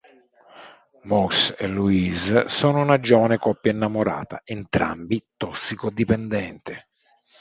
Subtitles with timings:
[1.03, 6.73] Mousse e Louis sono una giovane coppia innamorata, entrambi tossicodipendenti.